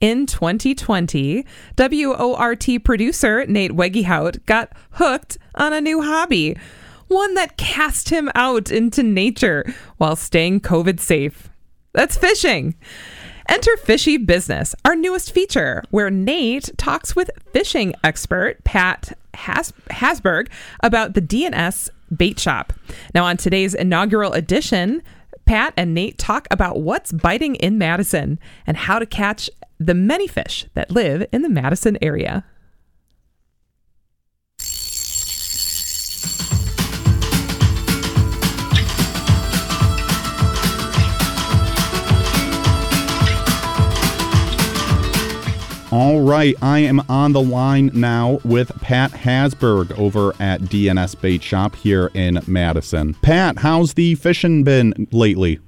[0.00, 1.44] In 2020,
[1.76, 6.56] WORT producer Nate Wegehout got hooked on a new hobby,
[7.08, 9.64] one that cast him out into nature
[9.96, 11.48] while staying COVID safe.
[11.94, 12.76] That's fishing.
[13.48, 20.48] Enter Fishy Business, our newest feature, where Nate talks with fishing expert Pat Has- Hasberg
[20.82, 22.74] about the D&S bait shop.
[23.14, 25.02] Now, on today's inaugural edition,
[25.46, 29.48] Pat and Nate talk about what's biting in Madison and how to catch
[29.80, 32.44] the many fish that live in the Madison area.
[45.90, 51.42] All right, I am on the line now with Pat Hasberg over at D&S Bait
[51.42, 53.14] Shop here in Madison.
[53.22, 55.60] Pat, how's the fishing been lately?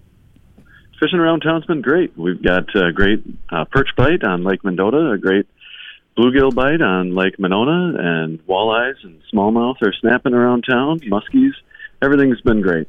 [0.98, 2.12] Fishing around town's been great.
[2.18, 5.46] We've got a great uh, perch bite on Lake Mendota, a great
[6.18, 11.52] bluegill bite on Lake Monona, and walleyes and smallmouth are snapping around town, muskies.
[12.02, 12.88] Everything's been great.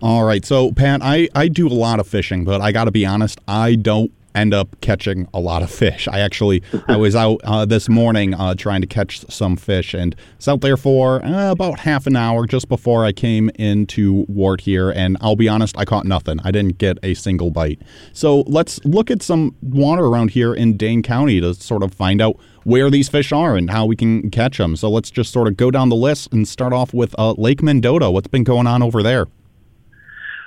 [0.00, 2.90] All right, so Pat, I, I do a lot of fishing, but I got to
[2.90, 6.08] be honest, I don't end up catching a lot of fish.
[6.08, 10.14] I actually I was out uh, this morning uh, trying to catch some fish and
[10.36, 14.62] was out there for uh, about half an hour just before I came into WORT
[14.62, 14.90] here.
[14.90, 16.40] And I'll be honest, I caught nothing.
[16.44, 17.80] I didn't get a single bite.
[18.12, 22.20] So let's look at some water around here in Dane County to sort of find
[22.20, 24.76] out where these fish are and how we can catch them.
[24.76, 27.62] So let's just sort of go down the list and start off with uh, Lake
[27.62, 28.10] Mendota.
[28.10, 29.26] What's been going on over there?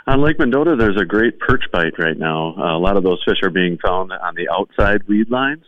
[0.06, 2.56] On Lake Mendota, there's a great perch bite right now.
[2.58, 5.64] Uh, a lot of those fish are being found on the outside weed lines.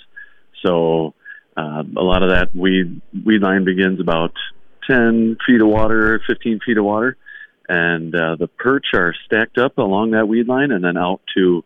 [0.65, 1.13] So
[1.56, 4.34] uh, a lot of that weed weed line begins about
[4.89, 7.15] 10 feet of water, 15 feet of water,
[7.69, 11.63] and uh, the perch are stacked up along that weed line and then out to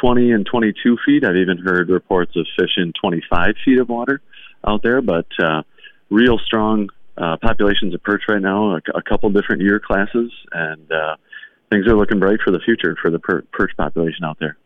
[0.00, 1.24] 20 and 22 feet.
[1.24, 4.20] I've even heard reports of fish in 25 feet of water
[4.66, 5.62] out there, but uh,
[6.10, 10.90] real strong uh, populations of perch right now, a, a couple different year classes, and
[10.92, 11.16] uh,
[11.70, 14.56] things are looking bright for the future for the per- perch population out there.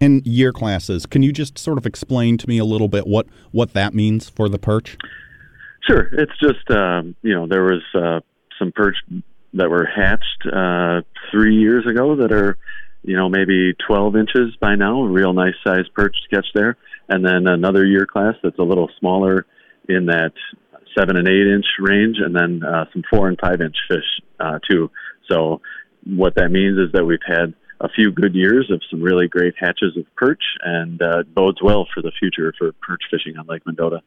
[0.00, 3.26] And year classes, can you just sort of explain to me a little bit what
[3.50, 4.96] what that means for the perch?
[5.86, 8.20] Sure, it's just um, you know there was uh,
[8.58, 8.96] some perch
[9.54, 12.56] that were hatched uh, three years ago that are
[13.02, 16.76] you know maybe 12 inches by now, a real nice sized perch catch there,
[17.08, 19.46] and then another year class that's a little smaller
[19.88, 20.32] in that
[20.96, 24.58] seven and eight inch range, and then uh, some four and five inch fish uh,
[24.68, 24.90] too.
[25.30, 25.60] So
[26.08, 29.54] what that means is that we've had a few good years of some really great
[29.58, 33.64] hatches of perch, and uh, bodes well for the future for perch fishing on Lake
[33.66, 34.02] Mendota.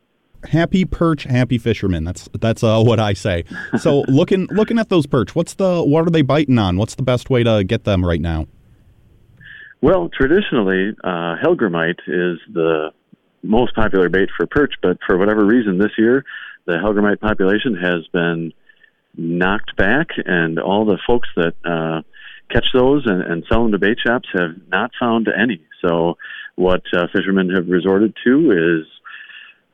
[0.46, 2.04] Happy perch, happy fishermen.
[2.04, 3.46] That's that's uh, what I say.
[3.78, 6.78] So looking looking at those perch, what's the what are they biting on?
[6.78, 8.48] What's the best way to get them right now?
[9.82, 12.92] Well, traditionally, uh, hellgrammite is the
[13.44, 16.24] most popular bait for perch, but for whatever reason this year,
[16.66, 18.54] the hellgrammite population has been
[19.16, 22.02] knocked back, and all the folks that uh,
[22.52, 25.62] catch those and, and sell them to bait shops have not found any.
[25.82, 26.18] So,
[26.56, 28.88] what uh, fishermen have resorted to is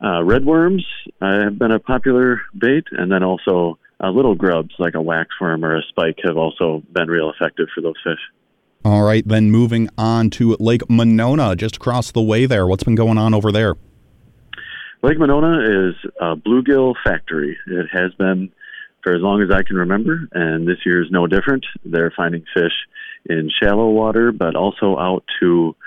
[0.04, 0.86] uh, red worms
[1.22, 5.64] uh, have been a popular bait, and then also uh, little grubs like a waxworm
[5.64, 8.20] or a spike have also been real effective for those fish.
[8.86, 12.68] All right, then moving on to Lake Monona, just across the way there.
[12.68, 13.76] What's been going on over there?
[15.02, 17.58] Lake Monona is a bluegill factory.
[17.68, 18.52] It has been
[19.08, 21.66] for as long as I can remember, and this year is no different.
[21.86, 22.74] They're finding fish
[23.26, 25.78] in shallow water, but also out to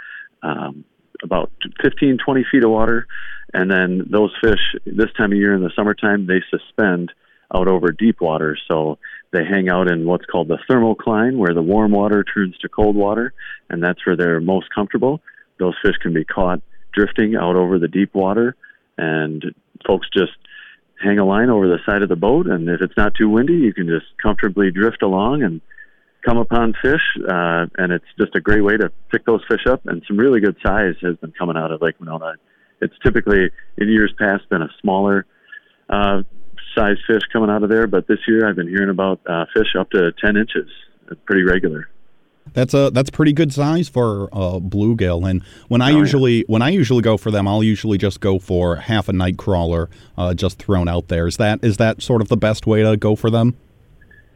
[0.42, 0.84] um,
[1.22, 1.52] about
[1.82, 3.06] 15, 20 feet of water.
[3.52, 7.12] And then those fish, this time of year in the summertime, they suspend
[7.54, 8.56] out over deep water.
[8.66, 8.96] So
[9.32, 12.96] they hang out in what's called the thermocline, where the warm water turns to cold
[12.96, 13.34] water,
[13.68, 15.20] and that's where they're most comfortable.
[15.58, 16.62] Those fish can be caught
[16.94, 18.56] drifting out over the deep water,
[18.96, 19.44] and
[19.86, 20.32] folks just
[21.02, 23.54] hang a line over the side of the boat, and if it's not too windy,
[23.54, 25.60] you can just comfortably drift along and
[26.24, 27.00] come upon fish.
[27.18, 30.40] Uh, and it's just a great way to pick those fish up, and some really
[30.40, 32.34] good size has been coming out of Lake Monona.
[32.80, 35.26] It's typically in years past been a smaller
[35.88, 36.22] uh,
[36.76, 39.74] size fish coming out of there, but this year I've been hearing about uh, fish
[39.78, 40.68] up to 10 inches.
[41.26, 41.88] Pretty regular.
[42.52, 45.28] That's a that's pretty good size for uh, bluegill.
[45.28, 45.98] And when I Oh, yeah.
[45.98, 49.36] usually when I usually go for them, I'll usually just go for half a night
[49.36, 49.88] crawler,
[50.18, 51.26] uh, just thrown out there.
[51.28, 53.56] Is that is that sort of the best way to go for them?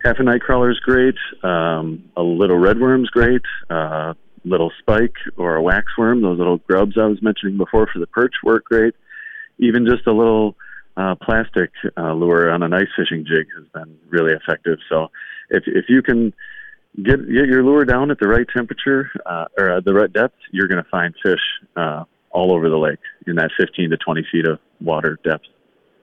[0.05, 1.17] Half a night crawler is great.
[1.43, 3.43] Um, a little redworm's great.
[3.71, 8.07] Uh, little spike or a waxworm, those little grubs I was mentioning before for the
[8.07, 8.95] perch work great.
[9.59, 10.55] Even just a little
[10.99, 14.79] uh, plastic uh, lure on an ice fishing jig has been really effective.
[14.89, 15.09] So
[15.51, 16.35] if if you can
[17.03, 20.69] get get your lure down at the right temperature uh, or the right depth, you're
[20.69, 21.41] going to find fish
[21.77, 25.45] uh, all over the lake in that 15 to 20 feet of water depth.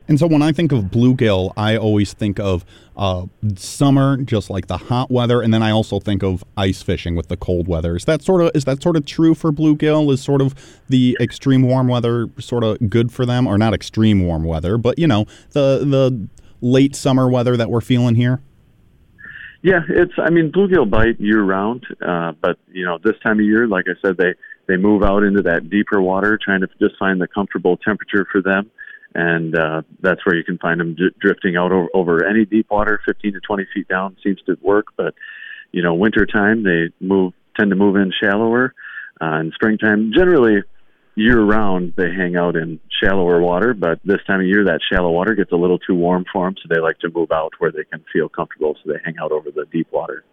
[0.07, 2.65] And so when I think of bluegill, I always think of
[2.97, 7.15] uh, summer, just like the hot weather, and then I also think of ice fishing
[7.15, 7.95] with the cold weather.
[7.95, 10.11] Is that sort of is that sort of true for bluegill?
[10.11, 14.25] Is sort of the extreme warm weather sort of good for them, or not extreme
[14.25, 16.27] warm weather, but you know the the
[16.61, 18.41] late summer weather that we're feeling here?
[19.63, 20.13] Yeah, it's.
[20.17, 23.85] I mean, bluegill bite year round, uh, but you know, this time of year, like
[23.87, 24.33] I said, they
[24.67, 28.41] they move out into that deeper water, trying to just find the comfortable temperature for
[28.41, 28.71] them,
[29.13, 32.71] and uh, that's where you can find them d- drifting out over, over any deep
[32.71, 34.87] water, 15 to 20 feet down seems to work.
[34.97, 35.13] But
[35.71, 38.73] you know, winter time they move tend to move in shallower,
[39.21, 40.63] uh, and springtime generally
[41.21, 45.11] year round they hang out in shallower water, but this time of year that shallow
[45.11, 47.71] water gets a little too warm for them, so they like to move out where
[47.71, 50.23] they can feel comfortable, so they hang out over the deep water.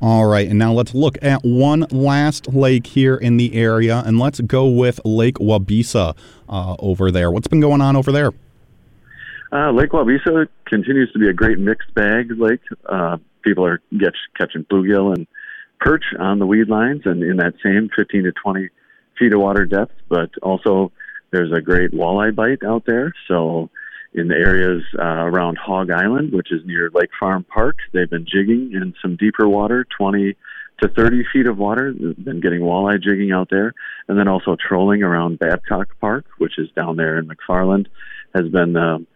[0.00, 4.18] All right, and now let's look at one last lake here in the area, and
[4.18, 6.14] let's go with Lake Waubesa
[6.48, 7.30] uh, over there.
[7.30, 8.32] What's been going on over there?
[9.52, 12.60] Uh, lake Waubesa continues to be a great mixed bag lake.
[12.86, 15.26] Uh, people are get, catching bluegill and
[15.80, 18.68] perch on the weed lines and in that same 15 to 20
[19.18, 20.92] feet of water depth, but also
[21.30, 23.12] there's a great walleye bite out there.
[23.28, 23.70] So
[24.14, 28.26] in the areas uh, around Hog Island, which is near Lake Farm Park, they've been
[28.26, 30.34] jigging in some deeper water, 20
[30.82, 31.92] to 30 feet of water.
[31.92, 33.74] They've been getting walleye jigging out there,
[34.08, 37.86] and then also trolling around Babcock Park, which is down there in McFarland,
[38.34, 39.06] has been um,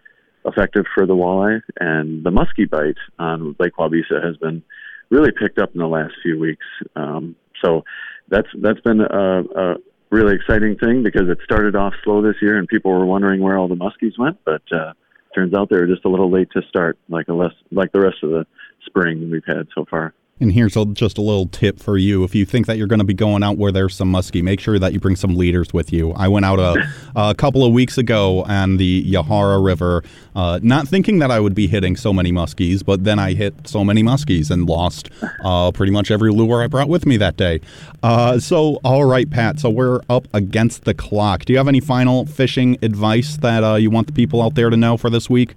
[0.45, 1.61] effective for the walleye.
[1.79, 4.63] And the muskie bite on Lake Waubesa has been
[5.11, 6.67] really picked up in the last few weeks.
[6.97, 7.85] Um, so
[8.29, 9.75] that's that's been a, a
[10.11, 13.57] really exciting thing because it started off slow this year, and people were wondering where
[13.57, 14.93] all the muskies went, but uh,
[15.35, 18.01] turns out they were just a little late to start, like a less like the
[18.01, 18.47] rest of the
[18.85, 20.13] spring we've had so far.
[20.41, 22.25] And here's a, just a little tip for you.
[22.25, 24.59] If you think that you're going to be going out where there's some muskie, make
[24.59, 26.13] sure that you bring some leaders with you.
[26.13, 26.83] I went out a,
[27.15, 30.03] a couple of weeks ago on the Yahara River,
[30.35, 33.69] uh, not thinking that I would be hitting so many muskies, but then I hit
[33.69, 35.11] so many muskies and lost
[35.45, 37.61] uh, pretty much every lure I brought with me that day.
[38.03, 41.45] Uh, so, all right, Pat, so we're up against the clock.
[41.45, 44.71] Do you have any final fishing advice that uh, you want the people out there
[44.71, 45.55] to know for this week?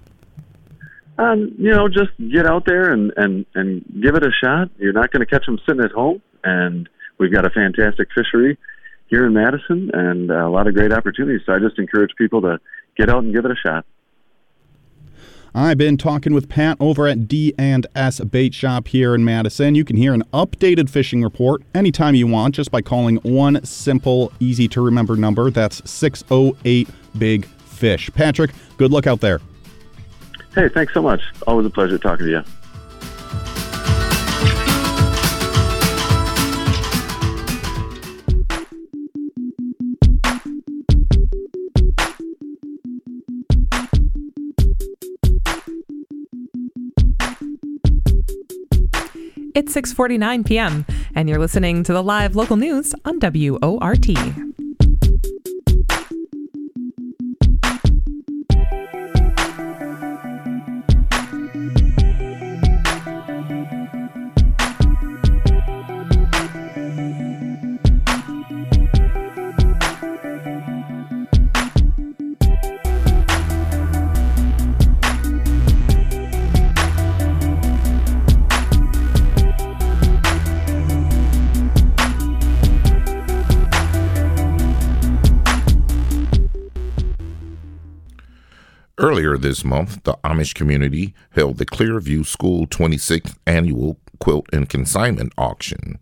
[1.16, 4.70] Um, you know, just get out there and and and give it a shot.
[4.78, 6.88] You're not going to catch them sitting at home, and
[7.18, 8.58] we've got a fantastic fishery
[9.06, 11.42] here in Madison and a lot of great opportunities.
[11.46, 12.58] So I just encourage people to
[12.96, 13.84] get out and give it a shot.
[15.56, 19.76] I've been talking with Pat over at D&S Bait Shop here in Madison.
[19.76, 24.32] You can hear an updated fishing report anytime you want just by calling one simple,
[24.40, 25.52] easy to remember number.
[25.52, 26.88] That's 608
[27.18, 28.10] Big Fish.
[28.14, 29.40] Patrick, good luck out there.
[30.54, 31.20] Hey, thanks so much.
[31.48, 32.42] Always a pleasure talking to you.
[49.56, 50.84] It's 6:49 p.m.
[51.14, 54.08] and you're listening to the live local news on WORT.
[89.54, 96.00] This month, the Amish community held the Clearview School 26th annual quilt and consignment auction.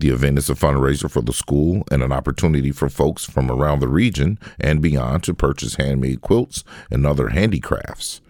[0.00, 3.78] The event is a fundraiser for the school and an opportunity for folks from around
[3.78, 8.20] the region and beyond to purchase handmade quilts and other handicrafts.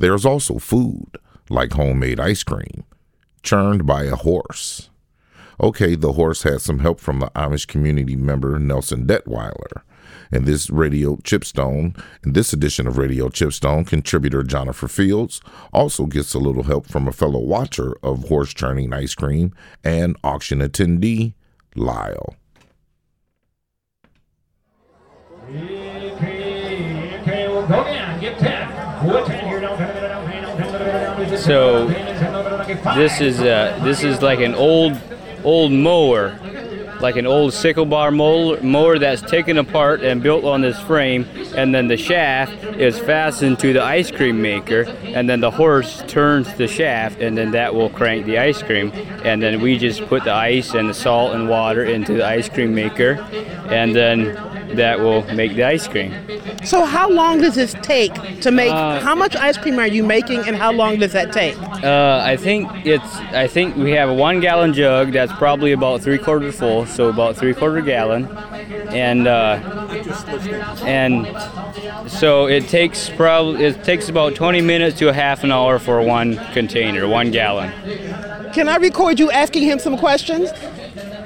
[0.00, 1.18] There is also food,
[1.48, 2.82] like homemade ice cream,
[3.44, 4.90] churned by a horse.
[5.60, 9.82] Okay, the horse had some help from the Amish community member Nelson Detweiler.
[10.32, 15.40] In this Radio Chipstone, in this edition of Radio Chipstone, contributor Jennifer Fields
[15.72, 19.54] also gets a little help from a fellow watcher of horse churning ice cream
[19.84, 21.34] and auction attendee
[21.76, 22.34] Lyle.
[31.36, 31.86] So
[32.96, 34.98] this is uh, this is like an old
[35.44, 36.38] old mower
[37.00, 41.26] like an old sickle bar mower that's taken apart and built on this frame
[41.56, 46.02] and then the shaft is fastened to the ice cream maker and then the horse
[46.06, 48.90] turns the shaft and then that will crank the ice cream
[49.24, 52.48] and then we just put the ice and the salt and water into the ice
[52.48, 53.14] cream maker
[53.68, 54.34] and then
[54.74, 56.12] that will make the ice cream.
[56.64, 58.72] So how long does this take to make?
[58.72, 61.56] Uh, how much ice cream are you making, and how long does that take?
[61.82, 63.16] Uh, I think it's.
[63.32, 67.08] I think we have a one gallon jug that's probably about three quarters full, so
[67.08, 68.26] about three quarter gallon,
[68.90, 69.60] and uh,
[70.84, 71.26] and
[72.10, 76.00] so it takes probably it takes about 20 minutes to a half an hour for
[76.02, 77.72] one container, one gallon.
[78.52, 80.50] Can I record you asking him some questions?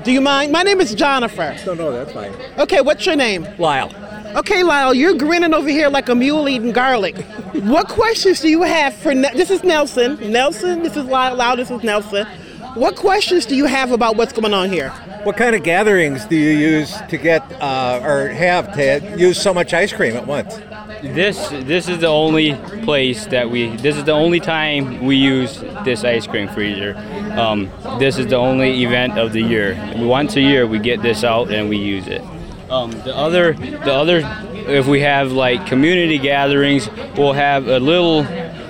[0.05, 0.51] Do you mind?
[0.51, 1.55] My name is Jennifer.
[1.67, 2.33] No, no, that's fine.
[2.59, 3.47] Okay, what's your name?
[3.59, 3.93] Lyle.
[4.37, 7.17] Okay, Lyle, you're grinning over here like a mule eating garlic.
[7.53, 9.15] what questions do you have for?
[9.15, 10.33] Ne- this is Nelson.
[10.33, 10.83] Nelson.
[10.83, 11.35] This is Lyle.
[11.35, 11.57] Lyle.
[11.57, 12.27] This is Nelson.
[12.75, 14.93] What questions do you have about what's going on here?
[15.23, 19.53] What kind of gatherings do you use to get uh, or have to use so
[19.53, 20.59] much ice cream at once?
[21.03, 22.55] This this is the only
[22.85, 23.77] place that we.
[23.77, 26.97] This is the only time we use this ice cream freezer.
[27.39, 29.77] Um, this is the only event of the year.
[29.97, 32.23] Once a year, we get this out and we use it.
[32.71, 34.23] Um, the other the other,
[34.55, 38.23] if we have like community gatherings, we'll have a little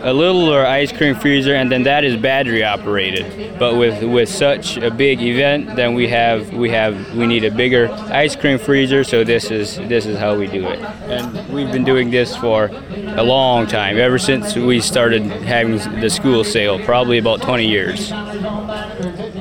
[0.02, 3.58] a littler uh, ice cream freezer, and then that is battery operated.
[3.58, 7.50] But with with such a big event, then we have we have we need a
[7.50, 9.04] bigger ice cream freezer.
[9.04, 12.70] So this is this is how we do it, and we've been doing this for
[13.16, 18.10] a long time, ever since we started having the school sale, probably about 20 years.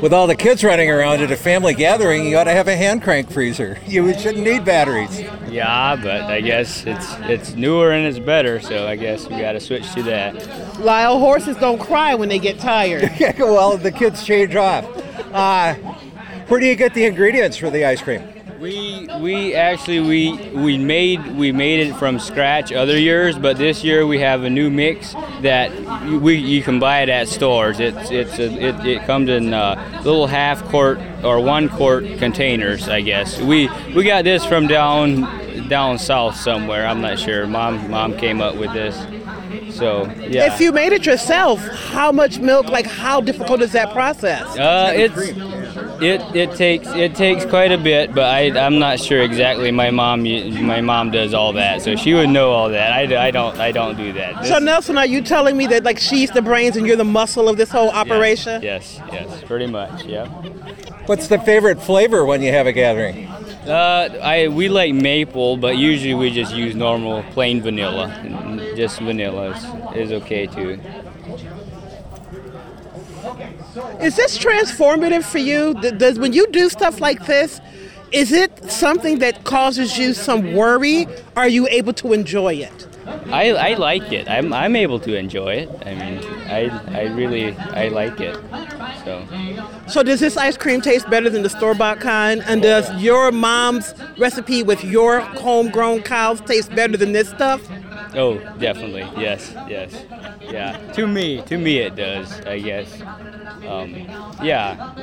[0.01, 2.75] With all the kids running around at a family gathering, you ought to have a
[2.75, 3.77] hand crank freezer.
[3.89, 5.19] You shouldn't need batteries.
[5.49, 9.53] Yeah, but I guess it's it's newer and it's better, so I guess we got
[9.53, 10.79] to switch to that.
[10.79, 13.11] Lyle, horses don't cry when they get tired.
[13.39, 14.85] well, the kids change off.
[15.33, 15.73] Uh,
[16.47, 18.21] where do you get the ingredients for the ice cream?
[18.59, 23.85] We we actually we we made we made it from scratch other years, but this
[23.85, 25.71] year we have a new mix that
[26.21, 27.79] we you can buy it at stores.
[27.79, 32.89] It's it's a, it, it comes in uh, little half quart or one quart containers,
[32.89, 33.39] I guess.
[33.39, 36.85] We we got this from down down south somewhere.
[36.85, 37.47] I'm not sure.
[37.47, 38.97] Mom mom came up with this.
[39.73, 40.53] So yeah.
[40.53, 42.67] If you made it yourself, how much milk?
[42.67, 44.45] Like how difficult is that process?
[44.57, 45.15] Uh, it's
[46.01, 49.71] it, it takes it takes quite a bit, but I I'm not sure exactly.
[49.71, 52.91] My mom my mom does all that, so she would know all that.
[52.91, 54.41] I, I don't I don't do that.
[54.41, 57.03] This, so Nelson, are you telling me that like she's the brains and you're the
[57.03, 58.61] muscle of this whole operation?
[58.61, 60.05] Yes, yes, yes pretty much.
[60.05, 60.25] Yeah.
[61.05, 63.27] What's the favorite flavor when you have a gathering?
[63.27, 68.73] Uh, I we like maple, but usually we just use normal plain vanilla.
[68.75, 70.79] Just vanilla is, is okay too.
[74.01, 75.73] Is this transformative for you?
[75.73, 77.59] Does when you do stuff like this,
[78.11, 81.07] is it something that causes you some worry?
[81.35, 82.87] Are you able to enjoy it?
[83.31, 84.29] I, I like it.
[84.29, 85.69] I'm, I'm able to enjoy it.
[85.85, 88.35] I mean, I, I really I like it.
[89.03, 89.27] So.
[89.87, 92.43] So does this ice cream taste better than the store bought kind?
[92.45, 97.61] And does your mom's recipe with your homegrown cows taste better than this stuff?
[98.15, 99.07] Oh, definitely.
[99.21, 100.05] Yes, yes.
[100.41, 100.77] Yeah.
[100.93, 102.91] To me, to me it does, I guess.
[103.67, 103.95] Um,
[104.43, 104.93] yeah.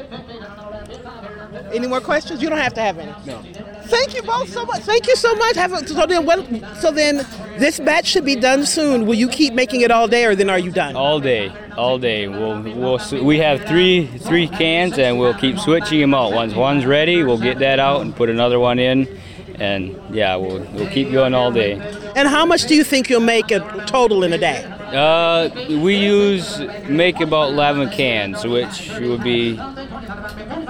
[1.72, 2.42] Any more questions?
[2.42, 3.12] You don't have to have any.
[3.26, 3.42] No.
[3.84, 4.82] Thank you both so much.
[4.82, 5.56] Thank you so much.
[5.56, 6.46] Have a, so then, what,
[6.76, 7.26] so then,
[7.58, 9.06] this batch should be done soon.
[9.06, 10.96] Will you keep making it all day, or then are you done?
[10.96, 12.28] All day, all day.
[12.28, 16.32] We'll, we'll we have three three cans, and we'll keep switching them out.
[16.32, 19.08] Once one's ready, we'll get that out and put another one in,
[19.56, 21.72] and yeah, we'll we'll keep going all day.
[22.16, 24.75] And how much do you think you'll make a total in a day?
[24.86, 29.58] Uh, we use make about 11 cans, which would be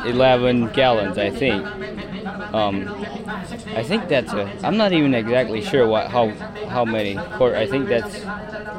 [0.07, 1.65] 11 gallons, I think.
[2.55, 2.89] Um,
[3.75, 4.51] I think that's a.
[4.65, 6.31] I'm not even exactly sure what how
[6.69, 7.19] how many.
[7.19, 8.25] I think that's.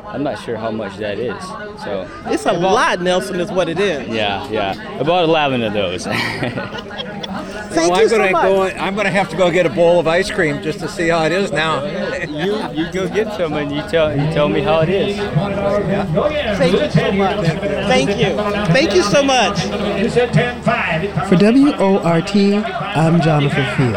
[0.08, 1.42] I'm not sure how much that is.
[1.84, 4.08] So It's a lot, Nelson, is what it is.
[4.08, 6.08] yeah, yeah, about 11 of those.
[7.78, 8.44] Thank well, you I'm so gonna much.
[8.44, 8.64] go.
[8.84, 11.26] I'm gonna have to go get a bowl of ice cream just to see how
[11.26, 11.84] it is now.
[12.26, 15.18] you you go get some and you tell you tell me how it is.
[15.18, 16.56] Yeah.
[16.58, 17.46] Thank you so much.
[17.46, 18.36] Thank you.
[18.74, 19.60] Thank you so much.
[21.30, 22.36] For WORT,
[22.98, 23.96] I'm Jonathan Field.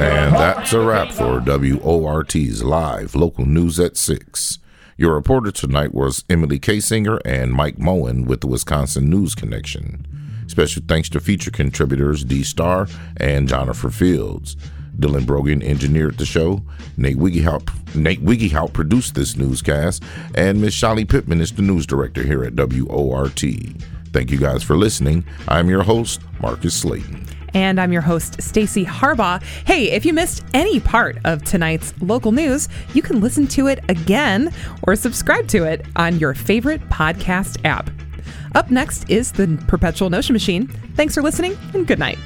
[0.00, 4.58] And that's a wrap for WORT's live local news at 6.
[4.96, 10.06] Your reporter tonight was Emily Kasinger and Mike Moen with the Wisconsin News Connection.
[10.48, 14.56] Special thanks to feature contributors D Star and Jonathan Fields.
[14.98, 16.62] Dylan Brogan engineered the show.
[16.96, 20.02] Nate Wegehout, Nate Wegehout produced this newscast,
[20.34, 23.44] and Miss Sholly Pittman is the news director here at WORT.
[24.12, 25.24] Thank you guys for listening.
[25.48, 27.26] I'm your host, Marcus Slayton.
[27.54, 29.42] And I'm your host, Stacy Harbaugh.
[29.66, 33.80] Hey, if you missed any part of tonight's local news, you can listen to it
[33.88, 34.52] again
[34.82, 37.90] or subscribe to it on your favorite podcast app.
[38.54, 40.66] Up next is the Perpetual Notion Machine.
[40.96, 42.18] Thanks for listening and good night.